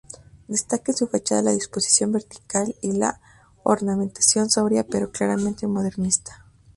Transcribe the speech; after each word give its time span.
Destaca 0.47 0.93
en 0.93 0.97
su 0.97 1.05
fachada 1.07 1.43
la 1.43 1.51
disposición 1.51 2.11
vertical 2.11 2.75
y 2.81 2.93
la 2.93 3.21
ornamentación 3.61 4.49
sobria 4.49 4.83
pero 4.83 5.11
claramente 5.11 5.67
modernista. 5.67 6.43